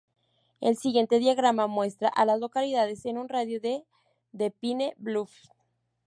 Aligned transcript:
El 0.61 0.77
siguiente 0.77 1.19
diagrama 1.19 1.67
muestra 1.67 2.07
a 2.07 2.25
las 2.25 2.39
localidades 2.39 3.05
en 3.05 3.19
un 3.19 3.29
radio 3.29 3.61
de 3.61 3.85
de 4.31 4.49
Pine 4.49 4.95
Bluffs. 4.97 5.51